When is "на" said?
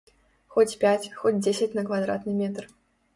1.81-1.83